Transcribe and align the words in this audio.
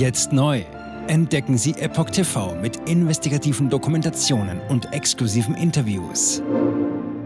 Jetzt 0.00 0.32
neu. 0.32 0.64
Entdecken 1.08 1.58
Sie 1.58 1.72
Epoch 1.72 2.08
TV 2.08 2.54
mit 2.54 2.88
investigativen 2.88 3.68
Dokumentationen 3.68 4.58
und 4.70 4.90
exklusiven 4.94 5.54
Interviews. 5.54 6.42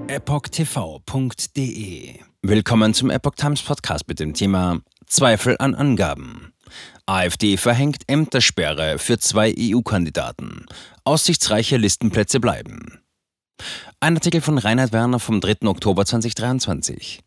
EpochTV.de 0.08 1.44
Willkommen 2.42 2.92
zum 2.92 3.10
Epoch 3.10 3.36
Times 3.36 3.62
Podcast 3.62 4.08
mit 4.08 4.18
dem 4.18 4.34
Thema 4.34 4.80
Zweifel 5.06 5.54
an 5.60 5.76
Angaben. 5.76 6.52
AfD 7.06 7.58
verhängt 7.58 8.02
Ämtersperre 8.08 8.98
für 8.98 9.20
zwei 9.20 9.54
EU-Kandidaten. 9.56 10.66
Aussichtsreiche 11.04 11.76
Listenplätze 11.76 12.40
bleiben. 12.40 12.98
Ein 14.00 14.16
Artikel 14.16 14.40
von 14.40 14.58
Reinhard 14.58 14.90
Werner 14.92 15.20
vom 15.20 15.40
3. 15.40 15.68
Oktober 15.68 16.04
2023. 16.04 17.20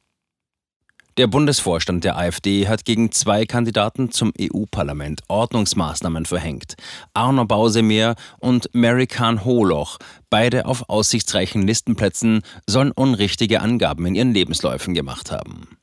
Der 1.18 1.26
Bundesvorstand 1.26 2.04
der 2.04 2.16
AfD 2.16 2.68
hat 2.68 2.86
gegen 2.86 3.12
zwei 3.12 3.48
Kandidaten 3.48 4.12
zum 4.12 4.32
EU-Parlament 4.40 5.24
Ordnungsmaßnahmen 5.28 6.28
verhängt. 6.28 6.76
Arno 7.16 7.44
Bausemeer 7.44 8.14
und 8.38 8.70
Mary 8.74 9.08
Kahn 9.08 9.44
Holoch, 9.44 9.98
beide 10.30 10.68
auf 10.68 10.90
aussichtsreichen 10.90 11.64
Listenplätzen, 11.64 12.44
sollen 12.68 12.92
unrichtige 12.92 13.62
Angaben 13.62 14.06
in 14.06 14.14
ihren 14.14 14.32
Lebensläufen 14.32 14.94
gemacht 14.94 15.32
haben. 15.32 15.78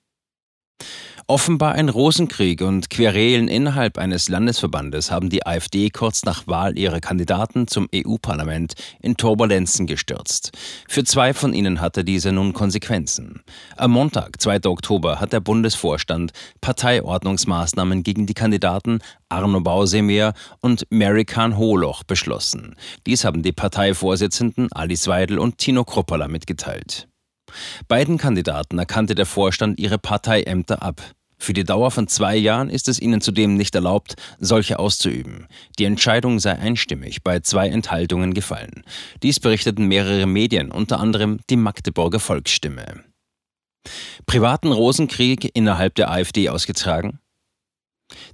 Offenbar 1.27 1.73
ein 1.73 1.89
Rosenkrieg 1.89 2.61
und 2.61 2.91
Querelen 2.91 3.49
innerhalb 3.49 3.97
eines 3.97 4.29
Landesverbandes 4.29 5.11
haben 5.11 5.31
die 5.31 5.47
AfD 5.47 5.89
kurz 5.89 6.27
nach 6.27 6.47
Wahl 6.47 6.79
ihrer 6.79 7.01
Kandidaten 7.01 7.67
zum 7.67 7.89
EU-Parlament 7.95 8.75
in 9.01 9.17
Turbulenzen 9.17 9.87
gestürzt. 9.87 10.53
Für 10.87 11.03
zwei 11.03 11.33
von 11.33 11.55
ihnen 11.55 11.81
hatte 11.81 12.05
diese 12.05 12.31
nun 12.31 12.53
Konsequenzen. 12.53 13.43
Am 13.79 13.93
Montag, 13.93 14.39
2. 14.43 14.67
Oktober, 14.67 15.19
hat 15.19 15.33
der 15.33 15.41
Bundesvorstand 15.41 16.33
Parteiordnungsmaßnahmen 16.61 18.03
gegen 18.03 18.27
die 18.27 18.35
Kandidaten 18.35 18.99
Arno 19.31 19.63
Bausemeer 19.63 20.35
und 20.61 20.87
Mary 20.91 21.25
Kahn 21.25 21.57
Holoch 21.57 22.03
beschlossen. 22.05 22.77
Dies 23.07 23.25
haben 23.25 23.43
die 23.43 23.53
Parteivorsitzenden 23.53 24.71
Alice 24.73 25.09
Weidel 25.09 25.39
und 25.39 25.57
Tino 25.57 25.85
Kruppala 25.85 26.29
mitgeteilt. 26.29 27.09
Beiden 27.89 28.19
Kandidaten 28.19 28.79
erkannte 28.79 29.15
der 29.15 29.27
Vorstand 29.27 29.79
ihre 29.79 29.99
Parteiämter 29.99 30.83
ab. 30.83 31.03
Für 31.39 31.53
die 31.53 31.65
Dauer 31.65 31.91
von 31.91 32.09
zwei 32.09 32.37
Jahren 32.37 32.71
ist 32.71 32.89
es 32.89 33.01
ihnen 33.01 33.21
zudem 33.21 33.57
nicht 33.57 33.75
erlaubt, 33.75 34.15
solche 34.39 34.79
auszuüben. 34.79 35.47
Die 35.79 35.85
Entscheidung 35.85 36.39
sei 36.39 36.53
einstimmig 36.53 37.23
bei 37.23 37.41
zwei 37.41 37.69
Enthaltungen 37.69 38.35
gefallen. 38.35 38.85
Dies 39.23 39.41
berichteten 39.41 39.87
mehrere 39.87 40.27
Medien, 40.27 40.71
unter 40.71 41.01
anderem 41.01 41.41
die 41.51 41.57
Magdeburger 41.57 42.21
Volksstimme. 42.21 43.05
Privaten 44.27 44.73
Rosenkrieg 44.73 45.51
innerhalb 45.55 45.95
der 45.95 46.11
AfD 46.11 46.49
ausgetragen? 46.49 47.21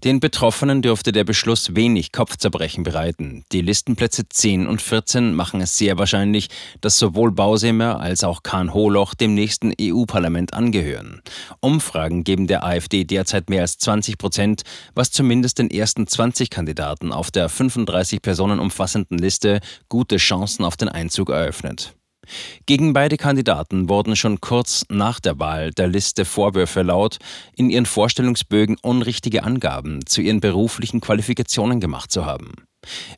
Den 0.05 0.21
Betroffenen 0.21 0.83
dürfte 0.83 1.13
der 1.13 1.25
Beschluss 1.25 1.75
wenig 1.75 2.13
Kopfzerbrechen 2.13 2.85
bereiten. 2.85 3.45
Die 3.53 3.61
Listenplätze 3.61 4.29
10 4.29 4.67
und 4.67 4.83
14 4.83 5.35
machen 5.35 5.61
es 5.61 5.77
sehr 5.77 5.99
wahrscheinlich, 5.99 6.49
dass 6.81 6.99
sowohl 6.99 7.33
Bausemer 7.33 8.01
als 8.01 8.25
auch 8.25 8.43
Kahn 8.43 8.75
Holoch 8.75 9.15
dem 9.15 9.35
nächsten 9.35 9.73
EU-Parlament 9.81 10.55
angehören. 10.55 11.23
Umfragen 11.61 12.25
geben 12.25 12.47
der 12.47 12.65
AfD 12.65 13.05
derzeit 13.05 13.51
mehr 13.51 13.63
als 13.63 13.79
20 13.79 14.19
Prozent, 14.19 14.63
was 14.95 15.11
zumindest 15.11 15.59
den 15.59 15.71
ersten 15.71 16.07
20 16.07 16.51
Kandidaten 16.51 17.13
auf 17.13 17.31
der 17.31 17.49
35 17.49 18.23
Personen 18.23 18.61
umfassenden 18.61 19.19
Liste 19.19 19.61
gute 19.89 20.17
Chancen 20.17 20.65
auf 20.65 20.77
den 20.77 20.89
Einzug 20.89 21.31
eröffnet. 21.31 21.95
Gegen 22.67 22.93
beide 22.93 23.17
Kandidaten 23.17 23.89
wurden 23.89 24.17
schon 24.17 24.41
kurz 24.41 24.85
nach 24.89 25.21
der 25.21 25.39
Wahl 25.39 25.71
der 25.73 25.89
Liste 25.89 26.25
Vorwürfe 26.25 26.83
laut, 26.83 27.19
in 27.57 27.71
ihren 27.71 27.87
Vorstellungsbögen 27.87 28.77
unrichtige 28.83 29.43
Angaben 29.43 30.07
zu 30.07 30.21
ihren 30.21 30.41
beruflichen 30.41 31.01
Qualifikationen 31.01 31.81
gemacht 31.81 32.11
zu 32.11 32.27
haben. 32.27 32.53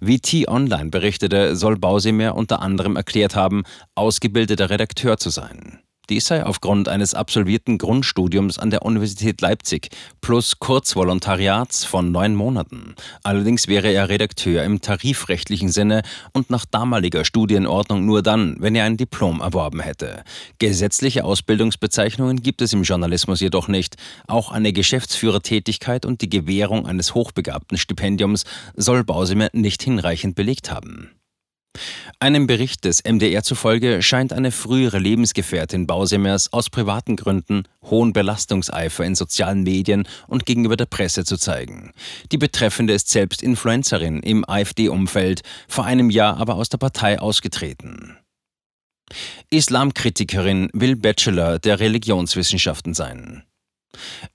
Wie 0.00 0.18
T-Online 0.18 0.90
berichtete, 0.90 1.56
soll 1.56 1.78
Bausemer 1.78 2.34
unter 2.34 2.60
anderem 2.60 2.96
erklärt 2.96 3.36
haben, 3.36 3.62
ausgebildeter 3.94 4.70
Redakteur 4.70 5.18
zu 5.18 5.30
sein. 5.30 5.80
Dies 6.10 6.26
sei 6.26 6.44
aufgrund 6.44 6.88
eines 6.88 7.14
absolvierten 7.14 7.78
Grundstudiums 7.78 8.58
an 8.58 8.70
der 8.70 8.82
Universität 8.82 9.40
Leipzig 9.40 9.88
plus 10.20 10.58
Kurzvolontariats 10.58 11.84
von 11.84 12.10
neun 12.10 12.34
Monaten. 12.34 12.96
Allerdings 13.22 13.68
wäre 13.68 13.88
er 13.92 14.08
Redakteur 14.08 14.64
im 14.64 14.80
tarifrechtlichen 14.80 15.68
Sinne 15.68 16.02
und 16.32 16.50
nach 16.50 16.64
damaliger 16.64 17.24
Studienordnung 17.24 18.04
nur 18.04 18.20
dann, 18.22 18.56
wenn 18.58 18.74
er 18.74 18.84
ein 18.84 18.96
Diplom 18.96 19.40
erworben 19.40 19.78
hätte. 19.78 20.24
Gesetzliche 20.58 21.24
Ausbildungsbezeichnungen 21.24 22.42
gibt 22.42 22.62
es 22.62 22.72
im 22.72 22.82
Journalismus 22.82 23.38
jedoch 23.38 23.68
nicht. 23.68 23.94
Auch 24.26 24.50
eine 24.50 24.72
Geschäftsführertätigkeit 24.72 26.04
und 26.04 26.20
die 26.20 26.28
Gewährung 26.28 26.84
eines 26.84 27.14
hochbegabten 27.14 27.78
Stipendiums 27.78 28.44
soll 28.74 29.04
Bausimer 29.04 29.50
nicht 29.52 29.84
hinreichend 29.84 30.34
belegt 30.34 30.72
haben. 30.72 31.10
Einem 32.18 32.46
Bericht 32.46 32.84
des 32.84 33.02
MDR 33.02 33.42
zufolge 33.42 34.02
scheint 34.02 34.32
eine 34.32 34.52
frühere 34.52 34.98
Lebensgefährtin 34.98 35.86
Bausemers 35.86 36.52
aus 36.52 36.70
privaten 36.70 37.16
Gründen 37.16 37.64
hohen 37.82 38.12
Belastungseifer 38.12 39.04
in 39.04 39.14
sozialen 39.14 39.62
Medien 39.62 40.06
und 40.28 40.46
gegenüber 40.46 40.76
der 40.76 40.86
Presse 40.86 41.24
zu 41.24 41.36
zeigen. 41.36 41.92
Die 42.30 42.38
Betreffende 42.38 42.92
ist 42.92 43.08
selbst 43.08 43.42
Influencerin 43.42 44.20
im 44.20 44.48
AfD-Umfeld, 44.48 45.42
vor 45.66 45.84
einem 45.84 46.10
Jahr 46.10 46.36
aber 46.36 46.54
aus 46.54 46.68
der 46.68 46.78
Partei 46.78 47.18
ausgetreten. 47.18 48.16
Islamkritikerin 49.50 50.70
will 50.72 50.96
Bachelor 50.96 51.58
der 51.58 51.80
Religionswissenschaften 51.80 52.94
sein. 52.94 53.42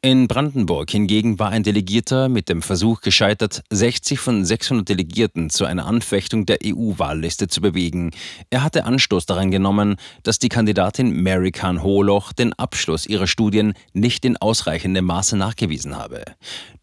In 0.01 0.27
Brandenburg 0.27 0.91
hingegen 0.91 1.39
war 1.39 1.49
ein 1.49 1.63
Delegierter 1.63 2.29
mit 2.29 2.49
dem 2.49 2.61
Versuch 2.61 3.01
gescheitert, 3.01 3.63
60 3.71 4.19
von 4.19 4.45
600 4.45 4.87
Delegierten 4.87 5.49
zu 5.49 5.65
einer 5.65 5.85
Anfechtung 5.85 6.45
der 6.45 6.59
EU-Wahlliste 6.63 7.47
zu 7.47 7.61
bewegen. 7.61 8.11
Er 8.49 8.63
hatte 8.63 8.85
Anstoß 8.85 9.25
daran 9.25 9.51
genommen, 9.51 9.97
dass 10.23 10.39
die 10.39 10.49
Kandidatin 10.49 11.23
Mary 11.23 11.51
Kahn 11.51 11.81
Holoch 11.81 12.33
den 12.33 12.53
Abschluss 12.53 13.05
ihrer 13.05 13.27
Studien 13.27 13.73
nicht 13.93 14.25
in 14.25 14.37
ausreichendem 14.37 15.05
Maße 15.05 15.35
nachgewiesen 15.35 15.97
habe. 15.97 16.23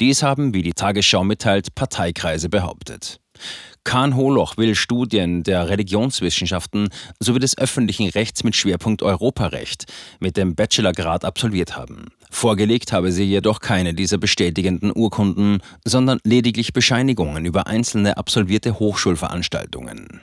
Dies 0.00 0.22
haben, 0.22 0.54
wie 0.54 0.62
die 0.62 0.72
Tagesschau 0.72 1.24
mitteilt, 1.24 1.74
Parteikreise 1.74 2.48
behauptet. 2.48 3.20
Kahn 3.84 4.16
Holoch 4.16 4.56
will 4.56 4.74
Studien 4.74 5.42
der 5.42 5.68
Religionswissenschaften 5.68 6.88
sowie 7.20 7.38
des 7.38 7.56
öffentlichen 7.58 8.08
Rechts 8.08 8.42
mit 8.42 8.56
Schwerpunkt 8.56 9.02
Europarecht 9.02 9.84
mit 10.20 10.36
dem 10.36 10.54
Bachelorgrad 10.54 11.24
absolviert 11.24 11.76
haben. 11.76 12.06
Vorgelegt 12.30 12.92
habe 12.92 13.12
sie 13.12 13.24
jedoch 13.24 13.60
keine 13.60 13.94
dieser 13.94 14.18
bestätigenden 14.18 14.90
Urkunden, 14.94 15.60
sondern 15.84 16.18
lediglich 16.24 16.72
Bescheinigungen 16.72 17.44
über 17.44 17.66
einzelne 17.66 18.16
absolvierte 18.16 18.78
Hochschulveranstaltungen. 18.78 20.22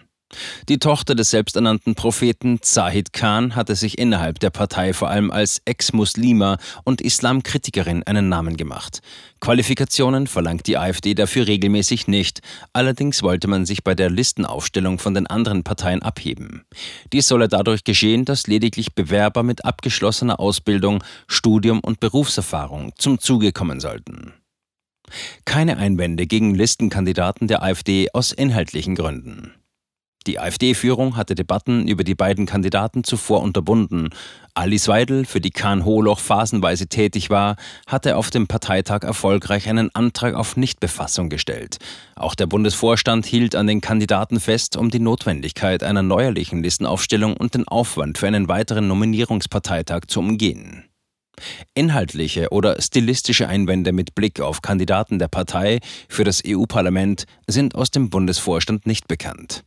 Die 0.70 0.80
Tochter 0.80 1.16
des 1.16 1.30
selbsternannten 1.30 1.96
Propheten 1.96 2.62
Zahid 2.62 3.14
Khan 3.14 3.56
hatte 3.56 3.76
sich 3.76 3.98
innerhalb 3.98 4.40
der 4.40 4.50
Partei 4.50 4.94
vor 4.94 5.10
allem 5.10 5.32
als 5.32 5.62
Ex-Muslima 5.66 6.58
und 6.84 7.02
Islamkritikerin 7.02 8.04
einen 8.04 8.30
Namen 8.30 8.58
gemacht. 8.58 9.02
Qualifikationen 9.40 10.28
verlangt 10.28 10.68
die 10.68 10.78
AfD 10.78 11.14
dafür 11.14 11.48
regelmäßig 11.48 12.08
nicht, 12.08 12.42
allerdings 12.74 13.24
wollte 13.24 13.48
man 13.48 13.66
sich 13.66 13.84
bei 13.84 13.96
der 13.96 14.10
Listenaufstellung 14.10 15.00
von 15.00 15.14
den 15.14 15.28
anderen 15.28 15.64
Parteien 15.64 16.02
abheben. 16.02 16.64
Dies 17.12 17.28
solle 17.28 17.48
dadurch 17.48 17.84
geschehen, 17.84 18.26
dass 18.26 18.48
lediglich 18.48 18.94
Bewerber 18.94 19.44
mit 19.44 19.66
abgeschlossener 19.66 20.40
Ausbildung, 20.40 21.04
Studium 21.28 21.80
und 21.80 22.00
Berufserfahrung 22.00 22.94
zum 22.98 23.20
Zuge 23.20 23.52
kommen 23.52 23.80
sollten. 23.80 24.34
Keine 25.46 25.78
Einwände 25.78 26.28
gegen 26.28 26.56
Listenkandidaten 26.56 27.48
der 27.48 27.64
AfD 27.64 28.08
aus 28.14 28.32
inhaltlichen 28.32 28.96
Gründen. 28.96 29.54
Die 30.28 30.40
AfD-Führung 30.40 31.18
hatte 31.18 31.34
Debatten 31.34 31.88
über 31.88 32.04
die 32.04 32.14
beiden 32.14 32.46
Kandidaten 32.46 33.04
zuvor 33.04 33.42
unterbunden. 33.42 34.10
Alice 34.54 34.88
Weidel, 34.88 35.26
für 35.26 35.42
die 35.42 35.50
Kahn 35.50 35.84
Holoch 35.84 36.20
phasenweise 36.20 36.86
tätig 36.88 37.32
war, 37.32 37.56
hatte 37.88 38.18
auf 38.18 38.30
dem 38.30 38.46
Parteitag 38.46 39.02
erfolgreich 39.02 39.68
einen 39.68 39.90
Antrag 39.96 40.36
auf 40.36 40.58
Nichtbefassung 40.58 41.30
gestellt. 41.30 41.78
Auch 42.16 42.36
der 42.36 42.46
Bundesvorstand 42.46 43.26
hielt 43.26 43.56
an 43.56 43.66
den 43.66 43.82
Kandidaten 43.82 44.40
fest, 44.40 44.78
um 44.78 44.92
die 44.92 45.00
Notwendigkeit 45.00 45.82
einer 45.82 46.04
neuerlichen 46.04 46.62
Listenaufstellung 46.62 47.36
und 47.36 47.56
den 47.56 47.68
Aufwand 47.68 48.20
für 48.20 48.28
einen 48.28 48.48
weiteren 48.48 48.88
Nominierungsparteitag 48.88 50.02
zu 50.08 50.20
umgehen. 50.20 50.86
Inhaltliche 51.74 52.50
oder 52.52 52.80
stilistische 52.82 53.48
Einwände 53.48 53.92
mit 53.92 54.14
Blick 54.14 54.40
auf 54.40 54.62
Kandidaten 54.62 55.18
der 55.18 55.28
Partei 55.28 55.80
für 56.08 56.24
das 56.24 56.44
EU-Parlament 56.46 57.26
sind 57.48 57.74
aus 57.74 57.90
dem 57.90 58.10
Bundesvorstand 58.10 58.86
nicht 58.86 59.08
bekannt. 59.08 59.64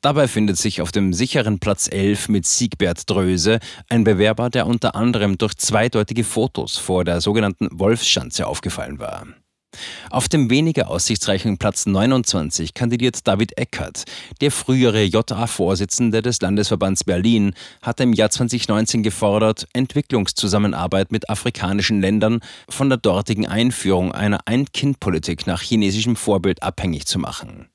Dabei 0.00 0.28
findet 0.28 0.58
sich 0.58 0.80
auf 0.80 0.92
dem 0.92 1.12
sicheren 1.12 1.58
Platz 1.58 1.88
11 1.90 2.28
mit 2.28 2.46
Siegbert 2.46 3.08
Dröse 3.08 3.58
ein 3.88 4.04
Bewerber, 4.04 4.50
der 4.50 4.66
unter 4.66 4.94
anderem 4.94 5.38
durch 5.38 5.56
zweideutige 5.56 6.24
Fotos 6.24 6.76
vor 6.76 7.04
der 7.04 7.20
sogenannten 7.20 7.68
Wolfsschanze 7.72 8.46
aufgefallen 8.46 8.98
war. 8.98 9.26
Auf 10.10 10.28
dem 10.28 10.50
weniger 10.50 10.88
aussichtsreichen 10.90 11.58
Platz 11.58 11.86
29 11.86 12.74
kandidiert 12.74 13.26
David 13.26 13.56
Eckert. 13.56 14.04
Der 14.40 14.50
frühere 14.50 15.02
JA-Vorsitzende 15.04 16.22
des 16.22 16.40
Landesverbands 16.40 17.04
Berlin 17.04 17.54
hat 17.80 18.00
im 18.00 18.12
Jahr 18.12 18.30
2019 18.30 19.02
gefordert, 19.02 19.66
Entwicklungszusammenarbeit 19.72 21.12
mit 21.12 21.30
afrikanischen 21.30 22.00
Ländern 22.00 22.40
von 22.68 22.88
der 22.88 22.98
dortigen 22.98 23.46
Einführung 23.46 24.12
einer 24.12 24.40
Ein-Kind-Politik 24.44 25.46
nach 25.46 25.62
chinesischem 25.62 26.16
Vorbild 26.16 26.62
abhängig 26.62 27.06
zu 27.06 27.18
machen. 27.18 27.68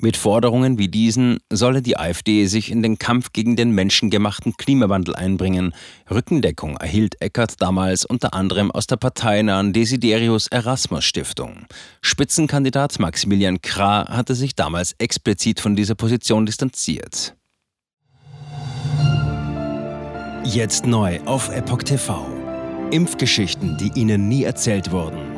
Mit 0.00 0.16
Forderungen 0.16 0.78
wie 0.78 0.88
diesen 0.88 1.38
solle 1.50 1.82
die 1.82 1.98
AfD 1.98 2.46
sich 2.46 2.70
in 2.70 2.82
den 2.82 2.98
Kampf 2.98 3.32
gegen 3.32 3.56
den 3.56 3.72
menschengemachten 3.72 4.56
Klimawandel 4.56 5.16
einbringen. 5.16 5.74
Rückendeckung 6.08 6.76
erhielt 6.76 7.20
Eckert 7.20 7.60
damals 7.60 8.04
unter 8.04 8.32
anderem 8.32 8.70
aus 8.70 8.86
der 8.86 8.96
parteinahen 8.96 9.72
Desiderius 9.72 10.46
Erasmus 10.46 11.04
Stiftung. 11.04 11.66
Spitzenkandidat 12.00 13.00
Maximilian 13.00 13.60
Krah 13.60 14.08
hatte 14.08 14.36
sich 14.36 14.54
damals 14.54 14.94
explizit 14.98 15.58
von 15.58 15.74
dieser 15.74 15.96
Position 15.96 16.46
distanziert. 16.46 17.34
Jetzt 20.44 20.86
neu 20.86 21.20
auf 21.26 21.50
Epoch 21.50 21.82
TV. 21.82 22.26
Impfgeschichten, 22.90 23.76
die 23.76 23.90
Ihnen 24.00 24.28
nie 24.28 24.44
erzählt 24.44 24.92
wurden. 24.92 25.37